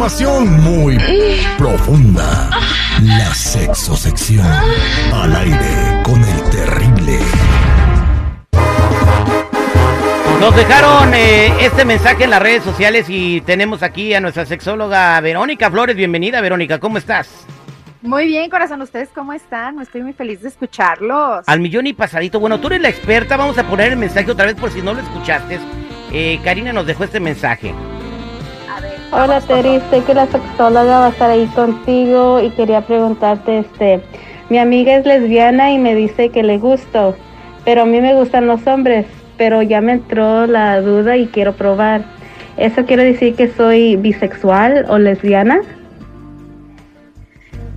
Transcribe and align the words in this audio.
Información 0.00 0.62
muy 0.62 0.98
profunda. 1.58 2.48
La 3.02 3.34
sexosección. 3.34 4.46
Al 5.12 5.36
aire 5.36 6.02
con 6.02 6.24
el 6.24 6.42
terrible. 6.48 7.18
Nos 10.40 10.56
dejaron 10.56 11.12
eh, 11.12 11.52
este 11.60 11.84
mensaje 11.84 12.24
en 12.24 12.30
las 12.30 12.40
redes 12.40 12.64
sociales 12.64 13.10
y 13.10 13.42
tenemos 13.42 13.82
aquí 13.82 14.14
a 14.14 14.20
nuestra 14.20 14.46
sexóloga 14.46 15.20
Verónica 15.20 15.70
Flores. 15.70 15.94
Bienvenida, 15.94 16.40
Verónica, 16.40 16.78
¿cómo 16.78 16.96
estás? 16.96 17.28
Muy 18.00 18.24
bien, 18.24 18.48
corazón, 18.48 18.80
¿ustedes 18.80 19.10
cómo 19.14 19.34
están? 19.34 19.82
Estoy 19.82 20.02
muy 20.02 20.14
feliz 20.14 20.40
de 20.40 20.48
escucharlos. 20.48 21.46
Al 21.46 21.60
millón 21.60 21.86
y 21.86 21.92
pasadito. 21.92 22.40
Bueno, 22.40 22.58
tú 22.58 22.68
eres 22.68 22.80
la 22.80 22.88
experta, 22.88 23.36
vamos 23.36 23.58
a 23.58 23.68
poner 23.68 23.92
el 23.92 23.98
mensaje 23.98 24.30
otra 24.30 24.46
vez 24.46 24.54
por 24.54 24.70
si 24.70 24.80
no 24.80 24.94
lo 24.94 25.02
escuchaste. 25.02 25.58
Eh, 26.10 26.40
Karina 26.42 26.72
nos 26.72 26.86
dejó 26.86 27.04
este 27.04 27.20
mensaje. 27.20 27.74
Hola 29.12 29.40
Terry, 29.40 29.80
sé 29.90 30.04
que 30.04 30.14
la 30.14 30.26
sexóloga 30.28 31.00
va 31.00 31.06
a 31.06 31.08
estar 31.08 31.30
ahí 31.30 31.46
contigo 31.46 32.40
y 32.40 32.50
quería 32.50 32.82
preguntarte, 32.82 33.58
este, 33.58 34.00
mi 34.50 34.58
amiga 34.58 34.94
es 34.94 35.04
lesbiana 35.04 35.72
y 35.72 35.78
me 35.78 35.96
dice 35.96 36.28
que 36.28 36.44
le 36.44 36.58
gusto, 36.58 37.16
pero 37.64 37.82
a 37.82 37.86
mí 37.86 38.00
me 38.00 38.14
gustan 38.14 38.46
los 38.46 38.64
hombres, 38.68 39.06
pero 39.36 39.62
ya 39.62 39.80
me 39.80 39.94
entró 39.94 40.46
la 40.46 40.80
duda 40.80 41.16
y 41.16 41.26
quiero 41.26 41.54
probar. 41.54 42.02
¿Eso 42.56 42.84
quiere 42.86 43.02
decir 43.02 43.34
que 43.34 43.48
soy 43.48 43.96
bisexual 43.96 44.86
o 44.88 44.96
lesbiana? 44.98 45.60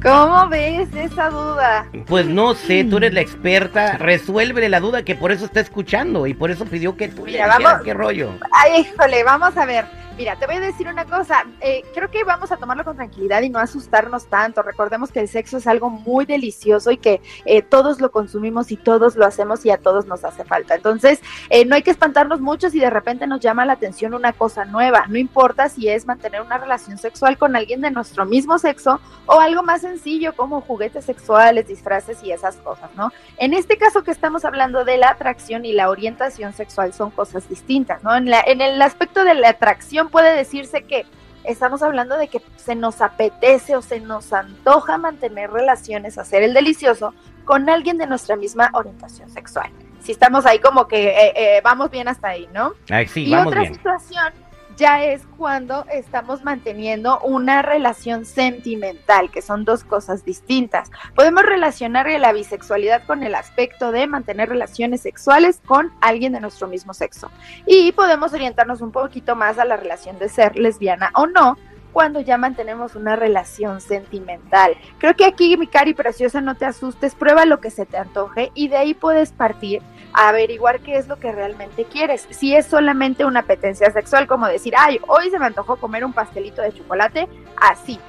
¿Cómo 0.04 0.50
ves 0.50 0.88
esa 0.94 1.30
duda? 1.30 1.88
Pues 2.06 2.28
no 2.28 2.54
sé, 2.54 2.84
tú 2.84 2.98
eres 2.98 3.14
la 3.14 3.22
experta, 3.22 3.98
resuélvele 3.98 4.70
la 4.70 4.80
duda 4.80 5.04
que 5.04 5.16
por 5.16 5.32
eso 5.32 5.46
está 5.46 5.62
escuchando 5.62 6.28
y 6.28 6.36
por 6.36 6.52
eso 6.52 6.66
pidió 6.66 6.96
que 6.96 7.08
tú 7.08 7.26
le 7.26 7.32
dijeras 7.32 7.58
vamos. 7.58 7.82
qué 7.84 7.96
rollo. 7.96 8.34
Ay, 8.52 8.82
híjole, 8.82 9.24
vamos 9.24 9.58
a 9.58 9.66
ver. 9.66 10.03
Mira, 10.16 10.36
te 10.36 10.46
voy 10.46 10.58
a 10.58 10.60
decir 10.60 10.88
una 10.88 11.06
cosa. 11.06 11.44
eh, 11.60 11.82
creo 11.96 12.12
que 12.12 12.24
vamos 12.24 12.52
a 12.52 12.58
tomarlo 12.58 12.84
con 12.86 12.96
tranquilidad 12.96 13.42
y 13.42 13.50
no 13.50 13.58
asustarnos 13.58 14.28
tanto. 14.28 14.62
Recordemos 14.62 15.12
que 15.12 15.20
el 15.20 15.28
sexo 15.28 15.58
es 15.58 15.66
algo 15.66 15.90
muy 15.90 16.26
delicioso 16.26 16.92
y 16.92 16.98
que 16.98 17.20
eh, 17.46 17.64
todos 17.64 18.00
lo 18.00 18.12
consumimos 18.12 18.72
y 18.72 18.78
todos 18.78 19.16
lo 19.16 19.26
hacemos 19.26 19.66
y 19.66 19.72
a 19.72 19.80
todos 19.80 20.06
nos 20.06 20.24
hace 20.24 20.46
falta. 20.46 20.76
Entonces, 20.76 21.20
eh, 21.50 21.66
no 21.66 21.74
hay 21.76 21.82
que 21.82 21.90
espantarnos 21.90 22.42
mucho 22.42 22.70
si 22.70 22.80
de 22.80 22.92
repente 22.92 23.26
nos 23.26 23.40
llama 23.40 23.66
la 23.66 23.74
atención 23.74 24.14
una 24.14 24.34
cosa 24.34 24.66
nueva. 24.66 25.06
No 25.10 25.18
importa 25.18 25.68
si 25.68 25.90
es 25.90 26.06
mantener 26.06 26.42
una 26.44 26.60
relación 26.60 27.00
sexual 27.00 27.40
con 27.40 27.56
alguien 27.56 27.82
de 27.82 27.90
nuestro 27.90 28.24
mismo 28.28 28.60
sexo 28.60 29.00
o 29.26 29.40
algo 29.40 29.64
más 29.64 29.82
sencillo 29.82 30.36
como 30.36 30.62
juguetes 30.62 31.06
sexuales, 31.06 31.68
disfraces 31.68 32.22
y 32.24 32.32
esas 32.32 32.58
cosas, 32.58 32.92
¿no? 32.96 33.12
En 33.38 33.56
este 33.56 33.78
caso 33.80 34.04
que 34.04 34.12
estamos 34.12 34.46
hablando 34.46 34.86
de 34.86 34.98
la 35.00 35.10
atracción 35.10 35.66
y 35.66 35.74
la 35.74 35.90
orientación 35.90 36.54
sexual 36.54 36.94
son 36.94 37.10
cosas 37.10 37.50
distintas, 37.50 38.04
¿no? 38.04 38.16
En, 38.16 38.30
la- 38.30 38.44
en 38.46 38.62
el 38.62 38.80
aspecto 38.80 39.24
de 39.24 39.34
la 39.34 39.50
atracción 39.50 40.03
puede 40.10 40.36
decirse 40.36 40.84
que 40.84 41.06
estamos 41.44 41.82
hablando 41.84 42.18
de 42.18 42.28
que 42.28 42.42
se 42.56 42.76
nos 42.76 43.02
apetece 43.02 43.76
o 43.76 43.82
se 43.82 44.00
nos 44.00 44.32
antoja 44.34 44.98
mantener 44.98 45.52
relaciones, 45.52 46.18
hacer 46.18 46.44
el 46.44 46.54
delicioso 46.54 47.14
con 47.46 47.70
alguien 47.70 47.98
de 47.98 48.08
nuestra 48.08 48.36
misma 48.36 48.70
orientación 48.74 49.30
sexual. 49.30 49.70
Si 50.00 50.12
estamos 50.12 50.46
ahí 50.46 50.60
como 50.60 50.88
que 50.88 51.10
eh, 51.10 51.34
eh, 51.36 51.62
vamos 51.64 51.90
bien 51.90 52.08
hasta 52.08 52.30
ahí, 52.30 52.48
¿no? 52.54 52.74
Ay, 52.90 53.08
sí, 53.08 53.26
y 53.26 53.32
vamos 53.32 53.48
otra 53.48 53.62
bien. 53.62 53.74
situación 53.74 54.43
ya 54.78 55.04
es 55.04 55.24
cuando 55.38 55.86
estamos 55.92 56.44
manteniendo 56.44 57.20
una 57.22 57.62
relación 57.62 58.26
sentimental, 58.26 59.32
que 59.32 59.42
son 59.42 59.66
dos 59.66 59.84
cosas 59.84 60.26
distintas. 60.26 60.90
Podemos 61.16 61.44
relacionar 61.44 62.10
la 62.20 62.34
bisexualidad 62.34 63.06
con 63.06 63.24
el 63.24 63.36
aspecto 63.36 63.92
de 63.92 64.08
mantener 64.08 64.50
relaciones 64.50 65.02
sexuales 65.02 65.62
con 65.66 65.92
alguien 66.02 66.34
de 66.34 66.42
nuestro 66.42 66.68
mismo 66.68 66.94
sexo. 66.94 67.32
Y 67.66 67.92
podemos 67.94 68.34
orientarnos 68.34 68.82
un 68.82 68.92
poquito 68.92 69.36
más 69.36 69.58
a 69.58 69.66
la 69.66 69.78
relación 69.78 70.20
de 70.20 70.30
ser 70.30 70.58
lesbiana 70.58 71.12
o 71.16 71.28
no 71.28 71.58
cuando 71.94 72.20
ya 72.20 72.38
mantenemos 72.38 72.96
una 72.96 73.16
relación 73.16 73.80
sentimental. 73.80 74.76
Creo 74.98 75.16
que 75.16 75.26
aquí, 75.26 75.56
mi 75.56 75.68
cari 75.68 75.94
preciosa, 75.94 76.42
no 76.42 76.56
te 76.56 76.66
asustes, 76.66 77.16
prueba 77.16 77.46
lo 77.46 77.62
que 77.62 77.70
se 77.70 77.86
te 77.86 77.98
antoje 77.98 78.52
y 78.56 78.68
de 78.68 78.78
ahí 78.78 78.94
puedes 78.96 79.32
partir 79.32 79.82
averiguar 80.14 80.80
qué 80.80 80.98
es 80.98 81.08
lo 81.08 81.18
que 81.18 81.32
realmente 81.32 81.86
quieres. 81.86 82.28
Si 82.30 82.56
es 82.56 82.66
solamente 82.66 83.26
una 83.26 83.42
apetencia 83.42 83.92
sexual, 83.92 84.28
como 84.28 84.48
decir, 84.48 84.74
ay, 84.78 85.00
hoy 85.08 85.30
se 85.30 85.40
me 85.40 85.46
antojó 85.46 85.78
comer 85.78 86.06
un 86.06 86.14
pastelito 86.14 86.62
de 86.62 86.74
chocolate, 86.74 87.28
así. 87.58 88.00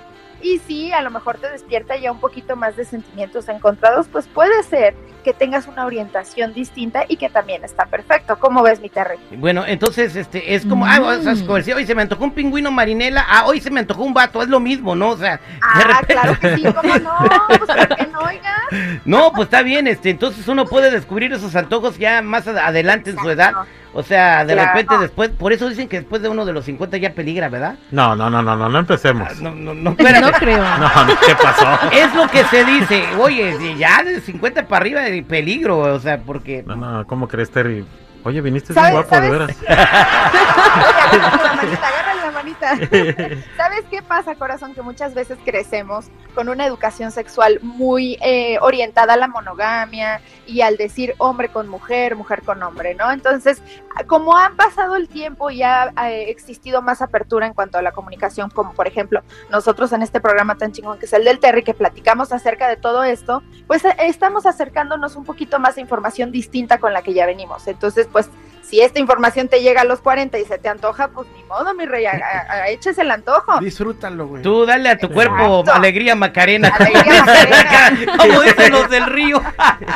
Y 0.43 0.59
si 0.59 0.93
a 0.93 1.01
lo 1.01 1.11
mejor 1.11 1.39
te 1.39 1.49
despierta 1.51 1.97
ya 1.97 2.13
un 2.13 2.21
poquito 2.21 2.55
más 2.55 2.77
de 2.77 2.85
sentimientos 2.85 3.49
encontrados, 3.49 4.09
pues 4.09 4.27
puede 4.29 4.63
ser 4.65 4.95
que 5.25 5.33
tengas 5.33 5.67
una 5.67 5.87
orientación 5.87 6.53
distinta 6.55 7.05
y 7.09 7.17
que 7.17 7.29
también 7.31 7.65
está 7.65 7.87
perfecto. 7.87 8.37
¿Cómo 8.39 8.63
ves, 8.63 8.81
mi 8.81 8.89
Terry? 8.91 9.17
Bueno, 9.37 9.65
entonces, 9.67 10.15
este, 10.15 10.55
es 10.55 10.65
como, 10.67 10.87
ah, 10.87 11.01
o 11.01 11.23
sea, 11.23 11.35
como 11.47 11.55
hoy 11.55 11.87
se 11.87 11.95
me 11.95 12.03
antojó 12.03 12.25
un 12.25 12.33
pingüino 12.33 12.71
marinela, 12.71 13.25
ah, 13.29 13.45
hoy 13.47 13.61
se 13.61 13.71
me 13.71 13.81
antojó 13.81 14.05
un 14.05 14.15
vato, 14.15 14.43
es 14.43 14.49
lo 14.49 14.61
mismo, 14.61 14.95
¿no? 14.95 15.09
O 15.11 15.17
sea, 15.17 15.37
de 15.39 15.43
Ah, 15.63 15.81
repente- 15.85 16.13
claro 16.15 16.39
que 16.39 16.55
sí, 16.57 16.63
¿cómo 16.65 16.99
no? 16.99 17.13
Pues 17.49 17.61
¿por 17.61 17.97
qué 17.97 18.07
no, 18.13 18.19
oiga? 18.21 18.55
no, 19.05 19.33
pues 19.33 19.47
está 19.47 19.63
bien, 19.63 19.87
este, 19.89 20.11
entonces 20.11 20.47
uno 20.47 20.67
puede 20.67 20.91
descubrir 20.91 21.33
esos 21.33 21.57
antojos 21.57 21.99
ya 21.99 22.21
más 22.23 22.47
ad- 22.47 22.59
adelante 22.59 23.11
en 23.11 23.19
su 23.19 23.31
edad, 23.31 23.53
o 23.97 24.03
sea, 24.03 24.45
de 24.45 24.55
Claro. 24.55 24.71
repente 24.73 24.99
después, 24.99 25.31
por 25.31 25.53
eso 25.53 25.69
dicen 25.69 25.89
que 25.89 26.01
después 26.01 26.21
de 26.21 26.29
uno 26.29 26.45
de 26.45 26.53
los 26.53 26.65
50 26.65 26.97
ya 26.97 27.13
peligra, 27.15 27.49
¿verdad? 27.49 27.77
No, 27.93 28.15
no, 28.17 28.29
no, 28.29 28.43
no, 28.43 28.57
no, 28.57 28.69
no 28.69 28.79
empecemos. 28.79 29.29
Ah, 29.31 29.35
No, 29.41 29.51
no, 29.55 29.73
no. 29.73 29.91
No 29.91 29.97
creo. 29.97 30.15
No, 30.85 31.05
no, 31.05 31.15
¿qué 31.27 31.35
pasó? 31.41 31.67
Es 31.93 32.13
lo 32.15 32.29
que 32.29 32.45
se 32.45 32.65
dice, 32.65 33.05
oye, 33.19 33.77
ya 33.79 34.03
de 34.03 34.21
50 34.21 34.67
para 34.67 34.81
arriba 34.83 35.03
peligro, 35.23 35.79
o 35.79 36.01
sea, 36.01 36.19
porque... 36.19 36.63
No, 36.67 36.77
no, 36.77 37.07
¿cómo 37.07 37.29
crees, 37.29 37.51
Terry? 37.51 37.85
Oye, 38.25 38.41
viniste 38.41 38.73
¿Sabes- 38.73 38.93
bien 38.93 39.03
guapo, 39.03 39.21
de 39.21 39.31
veras. 39.31 39.57
¿Sabes 43.57 43.85
qué 43.91 44.03
pasa, 44.03 44.35
corazón? 44.35 44.75
Que 44.75 44.83
muchas 44.83 45.15
veces 45.15 45.39
crecemos 45.45 46.07
con 46.35 46.49
una 46.49 46.67
educación 46.67 47.11
sexual 47.13 47.61
muy 47.63 48.19
eh, 48.21 48.59
orientada 48.61 49.15
a 49.15 49.17
la 49.17 49.29
monogamia 49.29 50.21
y 50.47 50.61
al 50.61 50.77
decir 50.77 51.15
hombre 51.19 51.49
con 51.49 51.69
mujer, 51.69 52.17
mujer 52.17 52.43
con 52.43 52.63
hombre, 52.63 52.95
¿no? 52.95 53.11
Entonces, 53.11 53.63
como 54.07 54.37
ha 54.37 54.51
pasado 54.51 54.97
el 54.97 55.09
tiempo 55.09 55.51
y 55.51 55.63
ha 55.63 55.93
eh, 56.09 56.31
existido 56.31 56.83
más 56.83 57.03
apertura 57.03 57.47
en 57.47 57.55
cuanto 57.55 57.79
a 57.79 57.83
la 57.83 57.93
comunicación, 57.93 58.51
como 58.51 58.73
por 58.73 58.87
ejemplo 58.87 59.23
nosotros 59.51 59.93
en 59.93 60.03
este 60.03 60.21
programa 60.21 60.57
tan 60.57 60.73
chingón 60.73 60.99
que 60.99 61.07
es 61.07 61.13
el 61.13 61.25
del 61.25 61.39
Terry, 61.39 61.63
que 61.63 61.75
platicamos 61.75 62.33
acerca 62.33 62.69
de 62.69 62.77
todo 62.77 63.05
esto, 63.05 63.43
pues 63.67 63.85
eh, 63.85 63.95
estamos 64.01 64.47
acercándonos 64.47 65.17
un 65.17 65.25
poquito 65.25 65.59
más 65.59 65.77
a 65.77 65.81
información 65.81 66.33
distinta 66.33 66.79
con 66.79 66.93
la 66.93 67.03
que 67.03 67.15
ya 67.15 67.27
venimos. 67.27 67.67
Entonces, 67.69 68.09
pues 68.11 68.29
si 68.75 68.81
esta 68.81 68.99
información 68.99 69.47
te 69.47 69.63
llega 69.63 69.83
a 69.83 69.85
los 69.85 70.01
40 70.01 70.37
y 70.37 70.45
se 70.47 70.59
te 70.59 70.69
antoja, 70.69 71.07
pues 71.07 71.29
ni 71.37 71.45
modo, 71.45 71.73
mi 71.75 71.87
rey, 71.87 72.07
a- 72.07 72.11
a- 72.11 72.53
a- 72.55 72.69
échese 72.71 73.03
el 73.03 73.11
antojo. 73.13 73.61
Disfrútalo, 73.61 74.27
güey. 74.27 74.43
Tú 74.43 74.67
dale 74.67 74.89
a 74.89 74.99
tu 74.99 75.09
cuerpo 75.11 75.63
alegría 75.73 76.17
Macarena. 76.17 76.69
Alegría, 76.77 77.25
Macarena. 77.51 78.17
Como 78.19 78.41
dicen 78.43 78.73
los 78.73 78.91
del 78.91 79.07
río. 79.07 79.41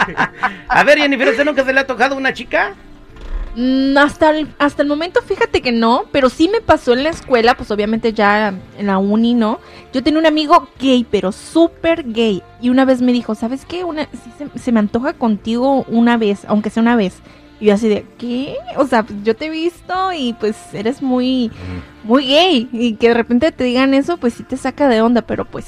A 0.69 0.85
ver, 0.85 0.99
Jennifer, 0.99 1.29
¿usted 1.29 1.45
nunca 1.45 1.65
se 1.65 1.73
le 1.73 1.81
ha 1.81 1.87
tocado 1.89 2.15
una 2.17 2.33
chica? 2.33 2.75
Mm, 3.57 3.97
hasta, 3.99 4.31
el, 4.31 4.55
hasta 4.61 4.83
el 4.83 4.89
momento, 4.89 5.23
fíjate 5.23 5.61
que 5.61 5.73
no, 5.73 6.05
pero 6.13 6.29
sí 6.31 6.49
me 6.49 6.61
pasó 6.61 6.93
en 6.93 7.03
la 7.03 7.11
escuela, 7.11 7.57
pues 7.57 7.73
obviamente 7.73 8.13
ya 8.13 8.55
en 8.79 8.87
la 8.87 8.99
uni, 8.99 9.35
¿no? 9.35 9.59
Yo 9.93 10.05
tenía 10.05 10.21
un 10.21 10.27
amigo 10.27 10.69
gay, 10.79 11.05
pero 11.11 11.33
súper 11.33 12.05
gay. 12.13 12.45
Y 12.61 12.69
una 12.71 12.85
vez 12.85 13.03
me 13.03 13.11
dijo, 13.13 13.35
¿sabes 13.35 13.65
qué? 13.65 13.83
Una, 13.83 14.05
sí 14.13 14.31
se, 14.39 14.57
se 14.57 14.71
me 14.71 14.79
antoja 14.79 15.15
contigo 15.15 15.85
una 15.89 16.17
vez, 16.17 16.45
aunque 16.47 16.71
sea 16.71 16.83
una 16.83 16.95
vez. 16.95 17.21
Y 17.61 17.67
yo 17.67 17.75
así 17.75 17.89
de, 17.89 18.05
¿qué? 18.19 18.57
O 18.77 18.87
sea, 18.87 19.03
pues, 19.03 19.19
yo 19.25 19.35
te 19.35 19.47
he 19.47 19.51
visto 19.51 20.13
y 20.13 20.33
pues 20.35 20.57
eres 20.75 21.03
muy, 21.03 21.51
muy 22.05 22.27
gay. 22.27 22.69
Y 22.73 22.95
que 22.95 23.09
de 23.09 23.15
repente 23.15 23.51
te 23.53 23.65
digan 23.65 23.95
eso, 23.95 24.17
pues 24.17 24.35
sí 24.35 24.43
te 24.45 24.57
saca 24.57 24.89
de 24.89 25.01
onda, 25.03 25.23
pero 25.23 25.45
pues... 25.45 25.67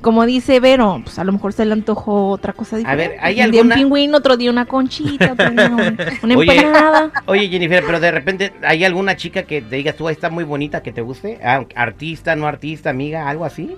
Como 0.00 0.24
dice 0.26 0.60
Vero, 0.60 1.00
pues 1.02 1.18
a 1.18 1.24
lo 1.24 1.32
mejor 1.32 1.52
se 1.52 1.64
le 1.64 1.72
antojó 1.72 2.28
otra 2.30 2.52
cosa 2.52 2.76
diferente. 2.76 3.08
ver, 3.08 3.18
¿hay 3.20 3.40
un 3.42 3.50
día 3.50 3.62
un 3.62 3.72
alguna- 3.72 3.74
pingüino, 3.74 4.18
otro 4.18 4.36
día 4.36 4.48
una 4.48 4.64
conchita, 4.64 5.32
otro 5.32 5.50
día 5.50 5.66
un- 5.66 5.98
una 6.22 6.34
empanada. 6.34 7.10
Oye, 7.26 7.48
Jennifer, 7.48 7.82
pero 7.84 7.98
de 7.98 8.12
repente, 8.12 8.52
¿hay 8.62 8.84
alguna 8.84 9.16
chica 9.16 9.42
que 9.42 9.60
te 9.60 9.74
digas 9.74 9.96
tú, 9.96 10.06
"Ay, 10.06 10.12
está 10.12 10.30
muy 10.30 10.44
bonita, 10.44 10.84
que 10.84 10.92
te 10.92 11.00
guste? 11.00 11.40
Ah, 11.42 11.64
Artista, 11.74 12.36
no 12.36 12.46
artista, 12.46 12.90
amiga, 12.90 13.28
algo 13.28 13.44
así. 13.44 13.74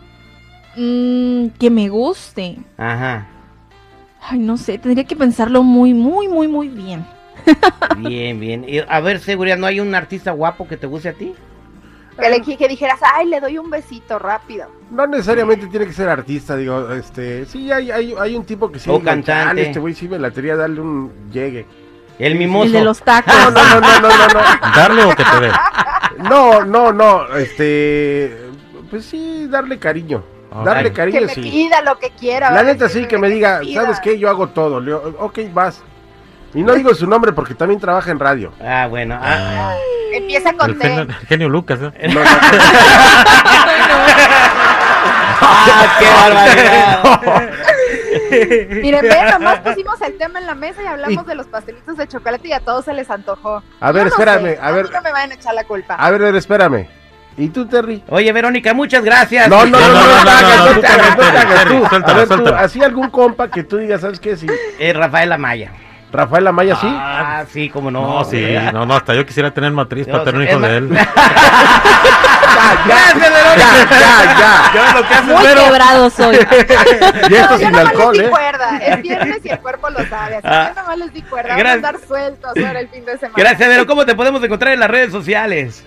Mm, 0.76 1.46
que 1.58 1.70
me 1.70 1.88
guste. 1.88 2.58
Ajá. 2.76 3.26
Ay, 4.20 4.40
no 4.40 4.58
sé, 4.58 4.76
tendría 4.76 5.04
que 5.04 5.16
pensarlo 5.16 5.62
muy, 5.62 5.94
muy, 5.94 6.28
muy, 6.28 6.48
muy 6.48 6.68
bien. 6.68 7.02
Bien, 7.98 8.38
bien. 8.38 8.64
Y, 8.68 8.78
a 8.78 9.00
ver, 9.00 9.20
seguridad, 9.20 9.56
¿no 9.56 9.66
hay 9.66 9.80
un 9.80 9.94
artista 9.94 10.30
guapo 10.32 10.66
que 10.68 10.76
te 10.76 10.86
guste 10.86 11.08
a 11.10 11.12
ti? 11.12 11.34
Que, 12.18 12.28
le- 12.28 12.56
que 12.56 12.68
dijeras, 12.68 13.00
ay, 13.14 13.26
le 13.28 13.40
doy 13.40 13.56
un 13.58 13.70
besito 13.70 14.18
rápido. 14.18 14.66
No 14.90 15.06
necesariamente 15.06 15.66
tiene 15.68 15.86
que 15.86 15.92
ser 15.92 16.08
artista, 16.08 16.54
digo, 16.56 16.92
este, 16.92 17.46
sí 17.46 17.72
hay, 17.72 17.90
hay, 17.90 18.14
hay 18.18 18.36
un 18.36 18.44
tipo 18.44 18.70
que 18.70 18.78
sí, 18.78 18.90
O 18.90 18.98
cantante. 19.00 19.26
"Chale, 19.48 19.62
este 19.62 19.78
güey 19.80 19.94
sí 19.94 20.06
me 20.08 20.18
latería 20.18 20.54
darle 20.56 20.80
un 20.80 21.12
llegue. 21.32 21.64
El 22.18 22.34
mimoso. 22.34 22.66
El 22.66 22.72
de 22.72 22.84
los 22.84 23.00
tacos. 23.00 23.32
No, 23.34 23.50
no, 23.50 23.64
no, 23.64 23.80
no, 23.80 24.00
no, 24.00 24.08
no, 24.08 24.26
no. 24.28 24.40
¿Darle 24.76 25.04
o 25.04 25.10
que 25.16 25.24
te 25.24 25.40
dé? 25.40 25.50
No, 26.28 26.64
no, 26.66 26.92
no, 26.92 27.34
este, 27.36 28.36
pues 28.90 29.06
sí, 29.06 29.46
darle 29.48 29.78
cariño. 29.78 30.22
Darle 30.64 30.90
Que 30.90 30.96
cariño, 30.96 31.20
me 31.22 31.34
sí. 31.34 31.40
pida 31.42 31.80
lo 31.80 31.98
que 31.98 32.10
quiera. 32.10 32.50
La 32.50 32.62
neta 32.64 32.88
sí, 32.88 33.06
que 33.06 33.16
me 33.16 33.28
me 33.28 33.34
diga, 33.34 33.60
pida. 33.60 33.82
¿sabes 33.82 34.00
qué? 34.00 34.18
Yo 34.18 34.28
hago 34.28 34.48
todo. 34.48 34.80
Le 34.80 34.86
digo, 34.86 35.14
ok, 35.20 35.38
vas. 35.54 35.82
Y 36.54 36.62
no 36.62 36.74
digo 36.74 36.94
su 36.94 37.06
nombre 37.06 37.32
porque 37.32 37.54
también 37.54 37.80
trabaja 37.80 38.10
en 38.10 38.18
radio. 38.18 38.52
Ah, 38.62 38.86
bueno. 38.88 39.18
ah, 39.20 39.74
Empieza 40.12 40.52
con 40.54 40.70
El 40.70 40.78
T. 40.78 40.88
genio, 40.88 41.02
el 41.02 41.14
genio 41.26 41.48
Lucas, 41.48 41.78
¿eh? 41.80 42.08
No, 42.08 42.14
no, 42.14 42.20
ah, 45.42 45.96
qué 45.98 46.06
barbaridad. 46.06 47.02
Miren, 48.82 49.02
ve, 49.02 49.16
nomás 49.32 49.58
pusimos 49.60 50.00
el 50.02 50.16
tema 50.18 50.38
en 50.40 50.46
la 50.46 50.54
mesa 50.54 50.82
y 50.82 50.86
hablamos 50.86 51.26
de 51.26 51.34
los 51.34 51.46
pastelitos 51.46 51.96
de 51.96 52.06
chocolate 52.08 52.48
y 52.48 52.52
a 52.52 52.60
todos 52.60 52.84
se 52.84 52.92
les 52.94 53.10
antojó. 53.10 53.62
A 53.80 53.92
ver, 53.92 54.04
Yo 54.04 54.10
no 54.10 54.16
espérame, 54.16 54.54
sé, 54.54 54.58
a 54.60 54.70
ver. 54.72 54.84
mí 54.86 54.90
no 54.92 55.02
me 55.02 55.12
van 55.12 55.30
a 55.30 55.34
echar 55.34 55.54
la 55.54 55.64
culpa. 55.64 55.94
A 55.94 56.10
ver, 56.10 56.22
a 56.22 56.24
ver, 56.26 56.36
espérame. 56.36 56.86
¿Y 57.36 57.48
tú, 57.48 57.66
Terry? 57.66 58.02
Oye, 58.08 58.32
Verónica, 58.32 58.74
muchas 58.74 59.04
gracias. 59.04 59.48
No, 59.48 59.64
no, 59.64 59.78
no, 59.78 59.88
no, 59.88 59.94
no, 59.94 60.24
no, 60.24 60.74
no, 60.74 60.80
te 60.80 60.86
hagas, 60.86 61.16
no, 61.16 61.24
no 61.24 61.24
tú 61.24 61.30
te 61.30 61.36
hagas, 62.50 62.76
no 62.76 62.84
A 63.06 63.10
compa 63.10 63.48
que 63.48 63.62
tú 63.62 63.78
digas, 63.78 64.00
¿sabes 64.00 64.18
qué? 64.20 64.36
Sí. 64.36 64.46
Eh, 64.78 64.92
Rafael 64.92 65.32
Amaya. 65.32 65.70
Rafael 66.12 66.46
Amaya, 66.46 66.74
sí. 66.76 66.86
Ah, 66.90 67.44
sí, 67.50 67.68
cómo 67.70 67.90
no. 67.90 68.00
No, 68.18 68.24
sí, 68.24 68.44
no, 68.72 68.84
no, 68.86 68.94
hasta 68.94 69.14
yo 69.14 69.24
quisiera 69.24 69.52
tener 69.52 69.70
matriz 69.72 70.06
Yo 70.06 70.12
para 70.12 70.24
tener 70.24 70.40
un 70.40 70.48
hijo 70.48 70.58
de 70.60 70.76
él. 70.78 70.88
Gracias, 72.86 73.32
Verónica. 73.32 73.98
Ya, 73.98 74.38
ya, 74.38 74.72
Yo 74.74 75.00
lo 75.00 75.08
que 75.08 75.14
haces, 75.14 75.26
Muy 75.34 75.44
Vero. 75.46 75.64
quebrado 75.64 76.10
soy. 76.10 76.36
ya. 76.36 76.48
Y 77.30 77.34
esto 77.34 77.50
No, 77.50 77.50
yo 77.50 77.58
sin 77.58 77.70
nomás 77.72 77.86
alcohol, 77.88 78.12
les 78.16 78.20
di 78.22 78.26
¿eh? 78.26 78.30
cuerda. 78.30 78.76
Es 78.78 79.02
viernes 79.02 79.38
y 79.44 79.48
el 79.48 79.58
cuerpo 79.60 79.90
lo 79.90 80.06
sabe. 80.06 80.36
Así 80.36 80.46
Ah. 80.48 80.70
que 80.74 80.80
nomás 80.80 80.98
les 80.98 81.12
di 81.12 81.22
cuerda. 81.22 81.56
Gracias. 81.56 81.82
Vamos 81.82 81.84
a 81.84 81.88
andar 81.88 82.06
sueltos 82.06 82.52
ahora 82.66 82.80
el 82.80 82.88
fin 82.88 83.04
de 83.04 83.18
semana. 83.18 83.34
Gracias, 83.36 83.68
Vero. 83.68 83.86
¿Cómo 83.86 84.04
te 84.04 84.14
podemos 84.14 84.42
encontrar 84.42 84.72
en 84.74 84.80
las 84.80 84.90
redes 84.90 85.12
sociales? 85.12 85.84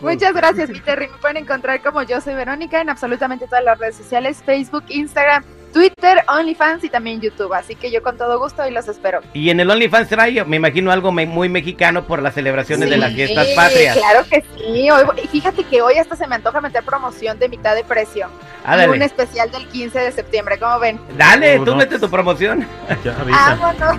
Muchas 0.00 0.32
gracias, 0.34 0.70
mi 0.70 0.80
Terry. 0.80 1.08
Me 1.08 1.18
pueden 1.18 1.36
encontrar 1.38 1.80
como 1.82 2.02
yo 2.02 2.20
soy 2.20 2.34
Verónica 2.34 2.80
en 2.80 2.90
absolutamente 2.90 3.46
todas 3.46 3.64
las 3.64 3.78
redes 3.78 3.96
sociales: 3.96 4.42
Facebook, 4.44 4.84
Instagram, 4.88 5.44
Twitter, 5.72 6.24
OnlyFans 6.28 6.84
y 6.84 6.88
también 6.88 7.20
YouTube. 7.20 7.52
Así 7.54 7.74
que 7.74 7.90
yo 7.90 8.02
con 8.02 8.16
todo 8.16 8.38
gusto 8.38 8.66
y 8.66 8.70
los 8.70 8.88
espero. 8.88 9.20
Y 9.32 9.50
en 9.50 9.60
el 9.60 9.70
OnlyFans 9.70 10.08
trae, 10.08 10.44
me 10.44 10.56
imagino, 10.56 10.90
algo 10.92 11.12
me- 11.12 11.26
muy 11.26 11.48
mexicano 11.48 12.06
por 12.06 12.22
las 12.22 12.34
celebraciones 12.34 12.88
de 12.90 12.96
las 12.96 13.12
fiestas 13.12 13.46
patrias. 13.54 13.96
Claro 13.96 14.24
que 14.28 14.44
sí. 14.56 14.90
Hoy, 14.90 15.04
y 15.22 15.28
fíjate 15.28 15.64
que 15.64 15.82
hoy 15.82 15.94
hasta 15.98 16.16
se 16.16 16.26
me 16.26 16.34
antoja 16.36 16.60
meter 16.60 16.82
promoción 16.84 17.38
de 17.38 17.48
mitad 17.48 17.74
de 17.74 17.84
precio. 17.84 18.28
Ándale. 18.64 18.92
Un 18.92 19.02
especial 19.02 19.50
del 19.50 19.66
15 19.68 19.98
de 19.98 20.12
septiembre, 20.12 20.58
¿cómo 20.58 20.78
ven? 20.78 21.00
Dale, 21.16 21.58
tú 21.58 21.66
no. 21.66 21.76
mete 21.76 21.98
tu 21.98 22.10
promoción. 22.10 22.66
Ya 23.04 23.16
avisa. 23.20 23.56
Vámonos. 23.60 23.98